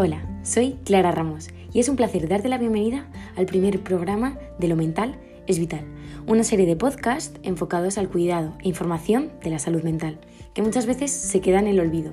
Hola, 0.00 0.22
soy 0.44 0.76
Clara 0.84 1.10
Ramos 1.10 1.48
y 1.72 1.80
es 1.80 1.88
un 1.88 1.96
placer 1.96 2.28
darte 2.28 2.48
la 2.48 2.56
bienvenida 2.56 3.08
al 3.36 3.46
primer 3.46 3.82
programa 3.82 4.38
de 4.60 4.68
Lo 4.68 4.76
Mental 4.76 5.16
es 5.48 5.58
Vital, 5.58 5.84
una 6.24 6.44
serie 6.44 6.66
de 6.66 6.76
podcasts 6.76 7.40
enfocados 7.42 7.98
al 7.98 8.08
cuidado 8.08 8.54
e 8.60 8.68
información 8.68 9.32
de 9.42 9.50
la 9.50 9.58
salud 9.58 9.82
mental, 9.82 10.20
que 10.54 10.62
muchas 10.62 10.86
veces 10.86 11.10
se 11.10 11.40
queda 11.40 11.58
en 11.58 11.66
el 11.66 11.80
olvido. 11.80 12.12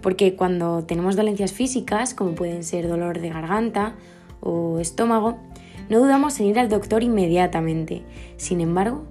Porque 0.00 0.36
cuando 0.36 0.84
tenemos 0.84 1.16
dolencias 1.16 1.52
físicas, 1.52 2.14
como 2.14 2.36
pueden 2.36 2.62
ser 2.62 2.86
dolor 2.86 3.18
de 3.18 3.30
garganta 3.30 3.96
o 4.38 4.78
estómago, 4.78 5.36
no 5.88 5.98
dudamos 5.98 6.38
en 6.38 6.46
ir 6.46 6.60
al 6.60 6.68
doctor 6.68 7.02
inmediatamente. 7.02 8.04
Sin 8.36 8.60
embargo, 8.60 9.02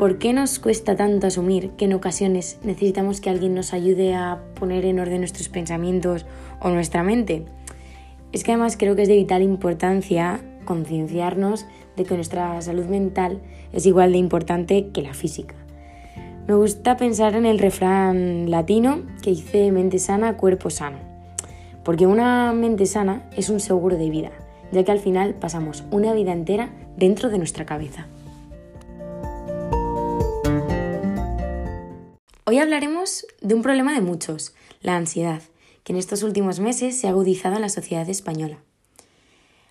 ¿por 0.00 0.16
qué 0.16 0.32
nos 0.32 0.58
cuesta 0.58 0.96
tanto 0.96 1.26
asumir 1.26 1.72
que 1.72 1.84
en 1.84 1.92
ocasiones 1.92 2.58
necesitamos 2.64 3.20
que 3.20 3.28
alguien 3.28 3.54
nos 3.54 3.74
ayude 3.74 4.14
a 4.14 4.40
poner 4.54 4.86
en 4.86 4.98
orden 4.98 5.20
nuestros 5.20 5.50
pensamientos 5.50 6.24
o 6.58 6.70
nuestra 6.70 7.02
mente? 7.02 7.44
Es 8.32 8.42
que 8.42 8.52
además 8.52 8.78
creo 8.78 8.96
que 8.96 9.02
es 9.02 9.08
de 9.08 9.16
vital 9.16 9.42
importancia 9.42 10.40
concienciarnos 10.64 11.66
de 11.98 12.04
que 12.04 12.14
nuestra 12.14 12.62
salud 12.62 12.86
mental 12.86 13.42
es 13.74 13.84
igual 13.84 14.12
de 14.12 14.16
importante 14.18 14.88
que 14.88 15.02
la 15.02 15.12
física. 15.12 15.54
Me 16.48 16.54
gusta 16.54 16.96
pensar 16.96 17.34
en 17.34 17.44
el 17.44 17.58
refrán 17.58 18.50
latino 18.50 19.02
que 19.20 19.32
dice 19.32 19.70
mente 19.70 19.98
sana, 19.98 20.38
cuerpo 20.38 20.70
sano. 20.70 20.96
Porque 21.84 22.06
una 22.06 22.54
mente 22.54 22.86
sana 22.86 23.28
es 23.36 23.50
un 23.50 23.60
seguro 23.60 23.98
de 23.98 24.08
vida 24.08 24.30
ya 24.72 24.84
que 24.84 24.92
al 24.92 25.00
final 25.00 25.34
pasamos 25.34 25.84
una 25.90 26.12
vida 26.14 26.32
entera 26.32 26.70
dentro 26.96 27.28
de 27.28 27.38
nuestra 27.38 27.66
cabeza. 27.66 28.06
Hoy 32.50 32.58
hablaremos 32.58 33.28
de 33.40 33.54
un 33.54 33.62
problema 33.62 33.94
de 33.94 34.00
muchos, 34.00 34.56
la 34.82 34.96
ansiedad, 34.96 35.40
que 35.84 35.92
en 35.92 35.98
estos 36.00 36.24
últimos 36.24 36.58
meses 36.58 36.98
se 36.98 37.06
ha 37.06 37.10
agudizado 37.10 37.54
en 37.54 37.62
la 37.62 37.68
sociedad 37.68 38.08
española. 38.08 38.58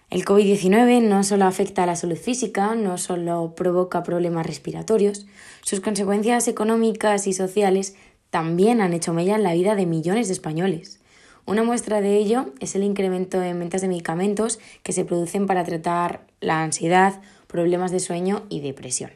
El 0.09 0.23
COVID-19 0.23 1.01
no 1.01 1.25
solo 1.25 1.43
afecta 1.43 1.83
a 1.83 1.85
la 1.85 1.97
salud 1.97 2.15
física, 2.15 2.75
no 2.75 2.97
solo 2.97 3.53
provoca 3.53 4.01
problemas 4.03 4.45
respiratorios, 4.45 5.27
sus 5.61 5.81
consecuencias 5.81 6.47
económicas 6.47 7.27
y 7.27 7.33
sociales 7.33 7.97
también 8.29 8.79
han 8.79 8.93
hecho 8.93 9.11
mella 9.11 9.35
en 9.35 9.43
la 9.43 9.55
vida 9.55 9.75
de 9.75 9.85
millones 9.85 10.27
de 10.27 10.33
españoles. 10.35 11.01
Una 11.45 11.63
muestra 11.63 11.99
de 11.99 12.15
ello 12.15 12.53
es 12.61 12.75
el 12.75 12.83
incremento 12.83 13.43
en 13.43 13.59
ventas 13.59 13.81
de 13.81 13.89
medicamentos 13.89 14.57
que 14.83 14.93
se 14.93 15.03
producen 15.03 15.47
para 15.47 15.65
tratar 15.65 16.27
la 16.39 16.63
ansiedad, 16.63 17.19
problemas 17.47 17.91
de 17.91 17.99
sueño 17.99 18.45
y 18.47 18.61
depresión. 18.61 19.11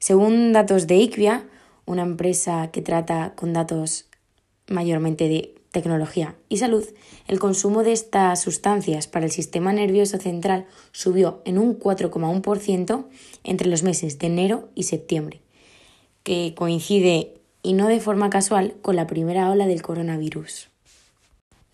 Según 0.00 0.52
datos 0.52 0.88
de 0.88 0.96
IQVIA, 0.96 1.44
una 1.88 2.02
empresa 2.02 2.70
que 2.70 2.82
trata 2.82 3.32
con 3.34 3.52
datos 3.52 4.06
mayormente 4.68 5.28
de 5.28 5.54
tecnología 5.70 6.36
y 6.48 6.58
salud, 6.58 6.84
el 7.26 7.38
consumo 7.38 7.82
de 7.82 7.92
estas 7.92 8.40
sustancias 8.40 9.06
para 9.06 9.24
el 9.24 9.32
sistema 9.32 9.72
nervioso 9.72 10.18
central 10.18 10.66
subió 10.92 11.40
en 11.44 11.58
un 11.58 11.78
4,1% 11.78 13.06
entre 13.42 13.68
los 13.68 13.82
meses 13.82 14.18
de 14.18 14.26
enero 14.26 14.68
y 14.74 14.84
septiembre, 14.84 15.40
que 16.22 16.54
coincide, 16.54 17.34
y 17.62 17.72
no 17.72 17.88
de 17.88 18.00
forma 18.00 18.30
casual, 18.30 18.76
con 18.82 18.94
la 18.94 19.06
primera 19.06 19.50
ola 19.50 19.66
del 19.66 19.82
coronavirus. 19.82 20.68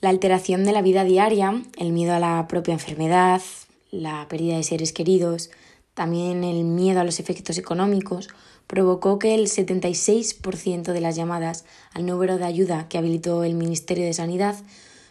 La 0.01 0.11
alteración 0.11 0.65
de 0.65 0.73
la 0.73 0.83
vida 0.83 1.05
diaria, 1.05 1.62
el 1.77 1.92
miedo 1.92 2.15
a 2.15 2.20
la 2.20 2.47
propia 2.47 2.75
enfermedad, 2.75 3.42
la 3.91 4.27
pérdida 4.29 4.57
de 4.57 4.62
seres 4.62 4.92
queridos, 4.92 5.51
también 5.95 6.45
el 6.45 6.64
miedo 6.64 7.00
a 7.00 7.05
los 7.05 7.20
efectos 7.20 7.56
económicos, 7.59 8.28
provocó 8.67 9.19
que 9.19 9.34
el 9.34 9.47
76% 9.47 10.92
de 10.92 11.01
las 11.01 11.17
llamadas 11.17 11.64
al 11.92 12.06
número 12.06 12.39
de 12.39 12.45
ayuda 12.45 12.89
que 12.89 12.98
habilitó 12.98 13.45
el 13.45 13.55
Ministerio 13.55 14.05
de 14.05 14.12
Sanidad 14.12 14.56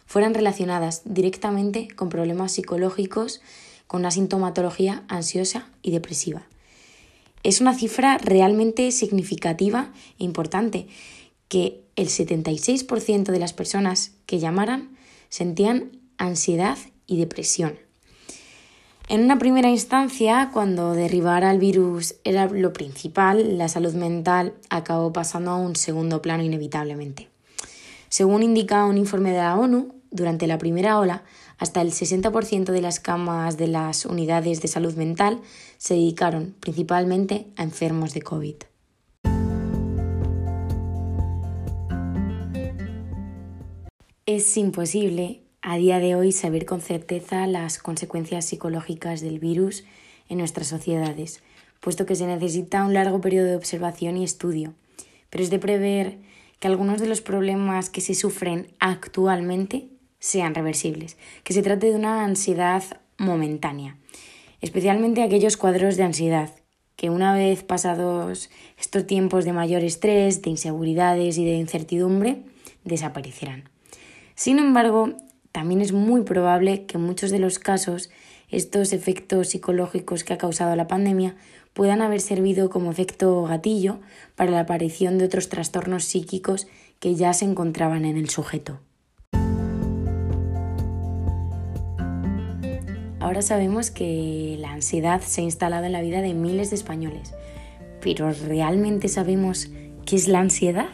fueran 0.06 0.34
relacionadas 0.34 1.02
directamente 1.04 1.88
con 1.88 2.08
problemas 2.08 2.52
psicológicos 2.52 3.40
con 3.86 4.00
una 4.00 4.10
sintomatología 4.10 5.04
ansiosa 5.08 5.68
y 5.82 5.90
depresiva. 5.90 6.46
Es 7.42 7.60
una 7.60 7.74
cifra 7.74 8.18
realmente 8.18 8.90
significativa 8.90 9.92
e 10.18 10.24
importante 10.24 10.86
que 11.48 11.84
el 11.96 12.08
76% 12.08 13.24
de 13.24 13.38
las 13.38 13.52
personas 13.52 14.12
que 14.26 14.38
llamaran 14.38 14.96
sentían 15.28 16.00
ansiedad 16.16 16.78
y 17.06 17.18
depresión. 17.18 17.83
En 19.06 19.22
una 19.22 19.38
primera 19.38 19.68
instancia, 19.68 20.48
cuando 20.50 20.94
derribar 20.94 21.44
al 21.44 21.58
virus 21.58 22.14
era 22.24 22.46
lo 22.46 22.72
principal, 22.72 23.58
la 23.58 23.68
salud 23.68 23.92
mental 23.92 24.54
acabó 24.70 25.12
pasando 25.12 25.50
a 25.50 25.56
un 25.56 25.76
segundo 25.76 26.22
plano 26.22 26.42
inevitablemente. 26.42 27.28
Según 28.08 28.42
indica 28.42 28.86
un 28.86 28.96
informe 28.96 29.32
de 29.32 29.38
la 29.38 29.56
ONU, 29.56 29.94
durante 30.10 30.46
la 30.46 30.56
primera 30.56 30.98
ola, 30.98 31.22
hasta 31.58 31.82
el 31.82 31.90
60% 31.90 32.72
de 32.72 32.80
las 32.80 32.98
camas 32.98 33.58
de 33.58 33.66
las 33.68 34.06
unidades 34.06 34.62
de 34.62 34.68
salud 34.68 34.94
mental 34.94 35.40
se 35.76 35.94
dedicaron 35.94 36.54
principalmente 36.60 37.46
a 37.56 37.62
enfermos 37.62 38.14
de 38.14 38.22
COVID. 38.22 38.56
Es 44.24 44.56
imposible 44.56 45.43
a 45.66 45.78
día 45.78 45.98
de 45.98 46.14
hoy 46.14 46.30
saber 46.30 46.66
con 46.66 46.82
certeza 46.82 47.46
las 47.46 47.78
consecuencias 47.78 48.44
psicológicas 48.44 49.22
del 49.22 49.38
virus 49.38 49.84
en 50.28 50.36
nuestras 50.36 50.66
sociedades, 50.66 51.42
puesto 51.80 52.04
que 52.04 52.16
se 52.16 52.26
necesita 52.26 52.84
un 52.84 52.92
largo 52.92 53.22
periodo 53.22 53.46
de 53.46 53.56
observación 53.56 54.18
y 54.18 54.24
estudio. 54.24 54.74
Pero 55.30 55.42
es 55.42 55.48
de 55.48 55.58
prever 55.58 56.18
que 56.60 56.68
algunos 56.68 57.00
de 57.00 57.06
los 57.06 57.22
problemas 57.22 57.88
que 57.88 58.02
se 58.02 58.14
sufren 58.14 58.68
actualmente 58.78 59.88
sean 60.18 60.54
reversibles, 60.54 61.16
que 61.44 61.54
se 61.54 61.62
trate 61.62 61.86
de 61.86 61.96
una 61.96 62.24
ansiedad 62.24 62.84
momentánea, 63.16 63.96
especialmente 64.60 65.22
aquellos 65.22 65.56
cuadros 65.56 65.96
de 65.96 66.02
ansiedad 66.02 66.50
que 66.94 67.08
una 67.08 67.34
vez 67.34 67.64
pasados 67.64 68.50
estos 68.78 69.06
tiempos 69.06 69.46
de 69.46 69.54
mayor 69.54 69.82
estrés, 69.82 70.42
de 70.42 70.50
inseguridades 70.50 71.38
y 71.38 71.44
de 71.46 71.54
incertidumbre, 71.54 72.42
desaparecerán. 72.84 73.70
Sin 74.36 74.58
embargo, 74.58 75.16
también 75.54 75.80
es 75.80 75.92
muy 75.92 76.22
probable 76.22 76.84
que 76.84 76.96
en 76.96 77.04
muchos 77.04 77.30
de 77.30 77.38
los 77.38 77.60
casos 77.60 78.10
estos 78.50 78.92
efectos 78.92 79.50
psicológicos 79.50 80.24
que 80.24 80.32
ha 80.32 80.36
causado 80.36 80.74
la 80.74 80.88
pandemia 80.88 81.36
puedan 81.74 82.02
haber 82.02 82.20
servido 82.20 82.70
como 82.70 82.90
efecto 82.90 83.44
gatillo 83.44 84.00
para 84.34 84.50
la 84.50 84.58
aparición 84.58 85.16
de 85.16 85.26
otros 85.26 85.48
trastornos 85.48 86.06
psíquicos 86.06 86.66
que 86.98 87.14
ya 87.14 87.32
se 87.34 87.44
encontraban 87.44 88.04
en 88.04 88.16
el 88.16 88.30
sujeto. 88.30 88.80
Ahora 93.20 93.40
sabemos 93.40 93.92
que 93.92 94.56
la 94.58 94.72
ansiedad 94.72 95.20
se 95.20 95.40
ha 95.40 95.44
instalado 95.44 95.86
en 95.86 95.92
la 95.92 96.02
vida 96.02 96.20
de 96.20 96.34
miles 96.34 96.70
de 96.70 96.76
españoles, 96.76 97.32
pero 98.00 98.32
¿realmente 98.32 99.06
sabemos 99.06 99.68
qué 100.04 100.16
es 100.16 100.26
la 100.26 100.40
ansiedad? 100.40 100.88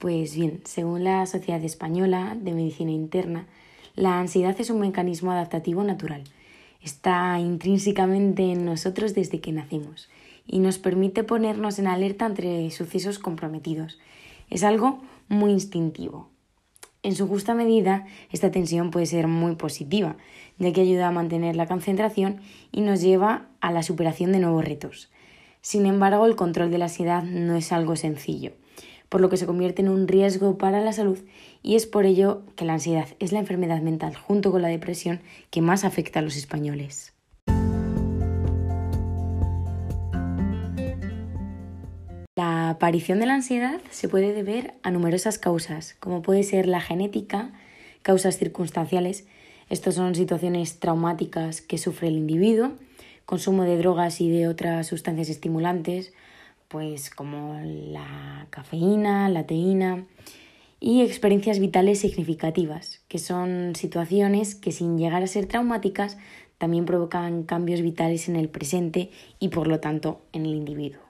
Pues 0.00 0.34
bien, 0.34 0.62
según 0.64 1.04
la 1.04 1.26
Sociedad 1.26 1.62
Española 1.62 2.34
de 2.40 2.54
Medicina 2.54 2.90
Interna, 2.90 3.44
la 3.94 4.18
ansiedad 4.18 4.58
es 4.58 4.70
un 4.70 4.80
mecanismo 4.80 5.30
adaptativo 5.30 5.84
natural. 5.84 6.24
Está 6.82 7.38
intrínsecamente 7.38 8.50
en 8.50 8.64
nosotros 8.64 9.12
desde 9.12 9.42
que 9.42 9.52
nacemos 9.52 10.08
y 10.46 10.60
nos 10.60 10.78
permite 10.78 11.22
ponernos 11.22 11.78
en 11.78 11.86
alerta 11.86 12.24
entre 12.24 12.70
sucesos 12.70 13.18
comprometidos. 13.18 13.98
Es 14.48 14.64
algo 14.64 15.02
muy 15.28 15.50
instintivo. 15.50 16.30
En 17.02 17.14
su 17.14 17.28
justa 17.28 17.52
medida, 17.52 18.06
esta 18.32 18.50
tensión 18.50 18.90
puede 18.90 19.04
ser 19.04 19.26
muy 19.26 19.56
positiva, 19.56 20.16
ya 20.56 20.72
que 20.72 20.80
ayuda 20.80 21.08
a 21.08 21.12
mantener 21.12 21.56
la 21.56 21.66
concentración 21.66 22.40
y 22.72 22.80
nos 22.80 23.02
lleva 23.02 23.48
a 23.60 23.70
la 23.70 23.82
superación 23.82 24.32
de 24.32 24.38
nuevos 24.38 24.64
retos. 24.64 25.10
Sin 25.60 25.84
embargo, 25.84 26.24
el 26.24 26.36
control 26.36 26.70
de 26.70 26.78
la 26.78 26.86
ansiedad 26.86 27.22
no 27.22 27.54
es 27.54 27.70
algo 27.70 27.96
sencillo 27.96 28.52
por 29.10 29.20
lo 29.20 29.28
que 29.28 29.36
se 29.36 29.44
convierte 29.44 29.82
en 29.82 29.90
un 29.90 30.08
riesgo 30.08 30.56
para 30.56 30.80
la 30.80 30.94
salud 30.94 31.18
y 31.62 31.74
es 31.74 31.86
por 31.86 32.06
ello 32.06 32.42
que 32.56 32.64
la 32.64 32.74
ansiedad 32.74 33.08
es 33.18 33.32
la 33.32 33.40
enfermedad 33.40 33.82
mental 33.82 34.16
junto 34.16 34.50
con 34.50 34.62
la 34.62 34.68
depresión 34.68 35.20
que 35.50 35.60
más 35.60 35.84
afecta 35.84 36.20
a 36.20 36.22
los 36.22 36.36
españoles. 36.36 37.12
La 42.36 42.70
aparición 42.70 43.18
de 43.18 43.26
la 43.26 43.34
ansiedad 43.34 43.80
se 43.90 44.08
puede 44.08 44.32
deber 44.32 44.74
a 44.82 44.90
numerosas 44.90 45.38
causas, 45.38 45.96
como 46.00 46.22
puede 46.22 46.44
ser 46.44 46.66
la 46.66 46.80
genética, 46.80 47.52
causas 48.02 48.38
circunstanciales, 48.38 49.26
estas 49.68 49.96
son 49.96 50.14
situaciones 50.14 50.78
traumáticas 50.78 51.60
que 51.60 51.78
sufre 51.78 52.08
el 52.08 52.16
individuo, 52.16 52.72
consumo 53.26 53.64
de 53.64 53.76
drogas 53.76 54.20
y 54.20 54.30
de 54.30 54.48
otras 54.48 54.86
sustancias 54.86 55.28
estimulantes, 55.28 56.12
pues 56.70 57.10
como 57.10 57.60
la 57.64 58.46
cafeína, 58.50 59.28
la 59.28 59.44
teína 59.44 60.06
y 60.78 61.02
experiencias 61.02 61.58
vitales 61.58 61.98
significativas, 61.98 63.02
que 63.08 63.18
son 63.18 63.74
situaciones 63.74 64.54
que 64.54 64.70
sin 64.70 64.96
llegar 64.96 65.24
a 65.24 65.26
ser 65.26 65.46
traumáticas 65.46 66.16
también 66.58 66.84
provocan 66.84 67.42
cambios 67.42 67.82
vitales 67.82 68.28
en 68.28 68.36
el 68.36 68.48
presente 68.48 69.10
y 69.40 69.48
por 69.48 69.66
lo 69.66 69.80
tanto 69.80 70.22
en 70.32 70.46
el 70.46 70.54
individuo. 70.54 71.00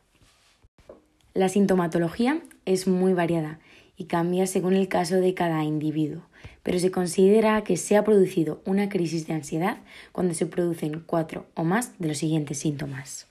La 1.34 1.50
sintomatología 1.50 2.40
es 2.64 2.88
muy 2.88 3.12
variada 3.12 3.60
y 3.98 4.04
cambia 4.04 4.46
según 4.46 4.72
el 4.72 4.88
caso 4.88 5.16
de 5.16 5.34
cada 5.34 5.62
individuo, 5.62 6.22
pero 6.62 6.78
se 6.78 6.90
considera 6.90 7.64
que 7.64 7.76
se 7.76 7.98
ha 7.98 8.04
producido 8.04 8.62
una 8.64 8.88
crisis 8.88 9.26
de 9.26 9.34
ansiedad 9.34 9.76
cuando 10.12 10.32
se 10.32 10.46
producen 10.46 11.02
cuatro 11.04 11.44
o 11.54 11.64
más 11.64 11.98
de 11.98 12.08
los 12.08 12.16
siguientes 12.16 12.58
síntomas. 12.58 13.26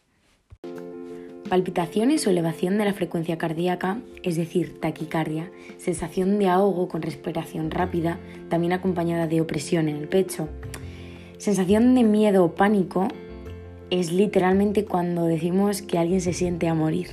Palpitaciones 1.49 2.27
o 2.27 2.29
elevación 2.29 2.77
de 2.77 2.85
la 2.85 2.93
frecuencia 2.93 3.39
cardíaca, 3.39 3.99
es 4.21 4.35
decir, 4.35 4.79
taquicardia, 4.79 5.49
sensación 5.77 6.37
de 6.37 6.47
ahogo 6.47 6.87
con 6.87 7.01
respiración 7.01 7.71
rápida, 7.71 8.19
también 8.49 8.71
acompañada 8.71 9.25
de 9.25 9.41
opresión 9.41 9.89
en 9.89 9.95
el 9.95 10.07
pecho. 10.07 10.47
Sensación 11.39 11.95
de 11.95 12.03
miedo 12.03 12.45
o 12.45 12.53
pánico 12.53 13.07
es 13.89 14.11
literalmente 14.11 14.85
cuando 14.85 15.25
decimos 15.25 15.81
que 15.81 15.97
alguien 15.97 16.21
se 16.21 16.33
siente 16.33 16.67
a 16.67 16.75
morir. 16.75 17.07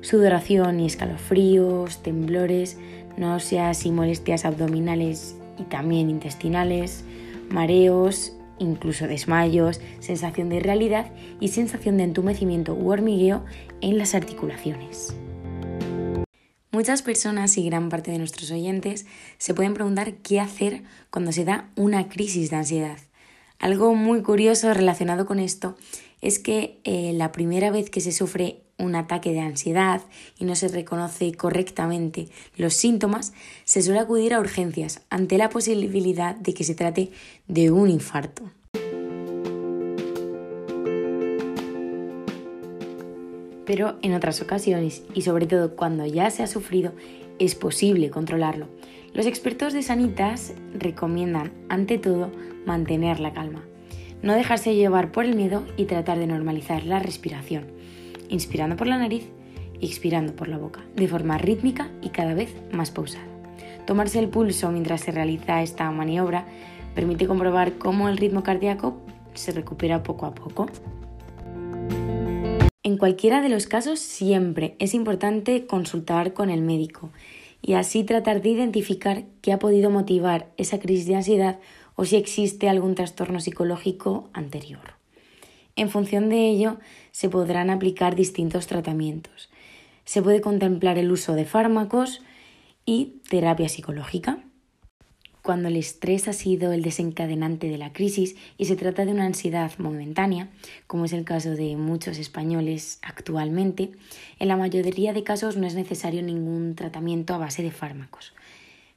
Sudoración 0.00 0.80
y 0.80 0.86
escalofríos, 0.86 2.02
temblores, 2.02 2.76
náuseas 3.16 3.86
y 3.86 3.92
molestias 3.92 4.44
abdominales 4.44 5.36
y 5.60 5.62
también 5.62 6.10
intestinales, 6.10 7.04
mareos, 7.50 8.32
incluso 8.58 9.06
desmayos, 9.06 9.80
sensación 10.00 10.48
de 10.48 10.56
irrealidad 10.56 11.12
y 11.40 11.48
sensación 11.48 11.96
de 11.96 12.04
entumecimiento 12.04 12.74
u 12.74 12.90
hormigueo 12.90 13.44
en 13.80 13.98
las 13.98 14.14
articulaciones. 14.14 15.14
Muchas 16.70 17.02
personas 17.02 17.56
y 17.56 17.64
gran 17.64 17.88
parte 17.88 18.10
de 18.10 18.18
nuestros 18.18 18.50
oyentes 18.50 19.06
se 19.38 19.54
pueden 19.54 19.74
preguntar 19.74 20.14
qué 20.16 20.38
hacer 20.38 20.82
cuando 21.10 21.32
se 21.32 21.44
da 21.44 21.70
una 21.76 22.08
crisis 22.08 22.50
de 22.50 22.56
ansiedad. 22.56 22.98
Algo 23.58 23.94
muy 23.94 24.22
curioso 24.22 24.72
relacionado 24.74 25.26
con 25.26 25.40
esto 25.40 25.76
es 26.20 26.38
que 26.38 26.78
eh, 26.84 27.12
la 27.14 27.32
primera 27.32 27.70
vez 27.70 27.90
que 27.90 28.00
se 28.00 28.12
sufre 28.12 28.62
un 28.78 28.94
ataque 28.94 29.32
de 29.32 29.40
ansiedad 29.40 30.02
y 30.38 30.44
no 30.44 30.54
se 30.54 30.68
reconoce 30.68 31.32
correctamente 31.34 32.28
los 32.56 32.74
síntomas, 32.74 33.32
se 33.64 33.82
suele 33.82 34.00
acudir 34.00 34.32
a 34.32 34.40
urgencias 34.40 35.02
ante 35.10 35.36
la 35.36 35.50
posibilidad 35.50 36.34
de 36.36 36.54
que 36.54 36.64
se 36.64 36.74
trate 36.74 37.10
de 37.48 37.70
un 37.70 37.90
infarto. 37.90 38.44
Pero 43.66 43.98
en 44.00 44.14
otras 44.14 44.40
ocasiones, 44.40 45.02
y 45.12 45.22
sobre 45.22 45.46
todo 45.46 45.76
cuando 45.76 46.06
ya 46.06 46.30
se 46.30 46.42
ha 46.42 46.46
sufrido, 46.46 46.92
es 47.38 47.54
posible 47.54 48.08
controlarlo. 48.08 48.66
Los 49.12 49.26
expertos 49.26 49.74
de 49.74 49.82
Sanitas 49.82 50.54
recomiendan, 50.72 51.52
ante 51.68 51.98
todo, 51.98 52.32
mantener 52.64 53.20
la 53.20 53.34
calma, 53.34 53.62
no 54.22 54.34
dejarse 54.34 54.74
llevar 54.74 55.12
por 55.12 55.26
el 55.26 55.36
miedo 55.36 55.66
y 55.76 55.84
tratar 55.84 56.18
de 56.18 56.26
normalizar 56.26 56.84
la 56.84 56.98
respiración 56.98 57.77
inspirando 58.28 58.76
por 58.76 58.86
la 58.86 58.98
nariz 58.98 59.28
y 59.80 59.86
expirando 59.86 60.34
por 60.34 60.48
la 60.48 60.58
boca, 60.58 60.80
de 60.96 61.08
forma 61.08 61.38
rítmica 61.38 61.88
y 62.02 62.10
cada 62.10 62.34
vez 62.34 62.54
más 62.72 62.90
pausada. 62.90 63.26
Tomarse 63.86 64.18
el 64.18 64.28
pulso 64.28 64.70
mientras 64.70 65.00
se 65.00 65.12
realiza 65.12 65.62
esta 65.62 65.90
maniobra 65.90 66.46
permite 66.94 67.26
comprobar 67.26 67.78
cómo 67.78 68.08
el 68.08 68.16
ritmo 68.16 68.42
cardíaco 68.42 68.98
se 69.34 69.52
recupera 69.52 70.02
poco 70.02 70.26
a 70.26 70.34
poco. 70.34 70.66
En 72.82 72.96
cualquiera 72.96 73.40
de 73.40 73.48
los 73.48 73.66
casos 73.66 74.00
siempre 74.00 74.74
es 74.78 74.94
importante 74.94 75.66
consultar 75.66 76.32
con 76.32 76.50
el 76.50 76.62
médico 76.62 77.10
y 77.62 77.74
así 77.74 78.04
tratar 78.04 78.42
de 78.42 78.50
identificar 78.50 79.24
qué 79.42 79.52
ha 79.52 79.58
podido 79.58 79.90
motivar 79.90 80.48
esa 80.56 80.78
crisis 80.78 81.06
de 81.06 81.16
ansiedad 81.16 81.58
o 81.96 82.04
si 82.04 82.16
existe 82.16 82.68
algún 82.68 82.94
trastorno 82.94 83.40
psicológico 83.40 84.30
anterior. 84.32 84.97
En 85.78 85.90
función 85.90 86.28
de 86.28 86.48
ello, 86.48 86.78
se 87.12 87.28
podrán 87.28 87.70
aplicar 87.70 88.16
distintos 88.16 88.66
tratamientos. 88.66 89.48
Se 90.04 90.20
puede 90.20 90.40
contemplar 90.40 90.98
el 90.98 91.12
uso 91.12 91.34
de 91.34 91.44
fármacos 91.44 92.20
y 92.84 93.20
terapia 93.30 93.68
psicológica. 93.68 94.40
Cuando 95.40 95.68
el 95.68 95.76
estrés 95.76 96.26
ha 96.26 96.32
sido 96.32 96.72
el 96.72 96.82
desencadenante 96.82 97.68
de 97.68 97.78
la 97.78 97.92
crisis 97.92 98.34
y 98.56 98.64
se 98.64 98.74
trata 98.74 99.04
de 99.04 99.12
una 99.12 99.26
ansiedad 99.26 99.70
momentánea, 99.78 100.48
como 100.88 101.04
es 101.04 101.12
el 101.12 101.24
caso 101.24 101.52
de 101.52 101.76
muchos 101.76 102.18
españoles 102.18 102.98
actualmente, 103.02 103.92
en 104.40 104.48
la 104.48 104.56
mayoría 104.56 105.12
de 105.12 105.22
casos 105.22 105.56
no 105.56 105.64
es 105.68 105.76
necesario 105.76 106.22
ningún 106.24 106.74
tratamiento 106.74 107.34
a 107.34 107.38
base 107.38 107.62
de 107.62 107.70
fármacos. 107.70 108.34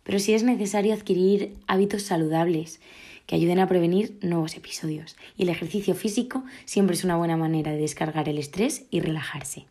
Pero 0.02 0.18
sí 0.18 0.34
es 0.34 0.42
necesario 0.42 0.96
adquirir 0.96 1.54
hábitos 1.68 2.02
saludables 2.02 2.80
que 3.26 3.36
ayuden 3.36 3.60
a 3.60 3.68
prevenir 3.68 4.18
nuevos 4.22 4.56
episodios. 4.56 5.16
Y 5.38 5.44
el 5.44 5.50
ejercicio 5.50 5.96
físico 5.96 6.44
siempre 6.66 6.96
es 6.96 7.04
una 7.04 7.18
buena 7.18 7.38
manera 7.38 7.72
de 7.72 7.78
descargar 7.78 8.30
el 8.30 8.38
estrés 8.38 8.86
y 8.90 9.00
relajarse. 9.00 9.68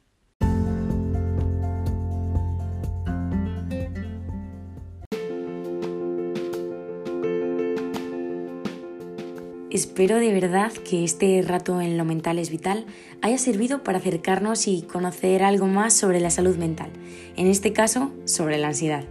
Espero 9.70 10.16
de 10.16 10.32
verdad 10.32 10.72
que 10.72 11.04
este 11.04 11.40
rato 11.46 11.80
en 11.80 11.96
lo 11.96 12.04
mental 12.04 12.40
es 12.40 12.50
vital 12.50 12.86
haya 13.22 13.38
servido 13.38 13.84
para 13.84 13.98
acercarnos 13.98 14.66
y 14.66 14.82
conocer 14.82 15.44
algo 15.44 15.68
más 15.68 15.94
sobre 15.94 16.18
la 16.18 16.30
salud 16.30 16.56
mental, 16.56 16.90
en 17.36 17.46
este 17.46 17.72
caso 17.72 18.10
sobre 18.24 18.58
la 18.58 18.68
ansiedad. 18.68 19.04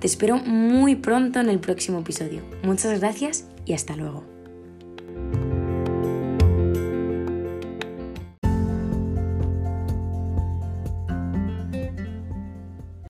Te 0.00 0.06
espero 0.06 0.38
muy 0.38 0.96
pronto 0.96 1.40
en 1.40 1.50
el 1.50 1.58
próximo 1.58 2.00
episodio. 2.00 2.40
Muchas 2.62 2.98
gracias 2.98 3.44
y 3.66 3.74
hasta 3.74 3.96
luego. 3.96 4.35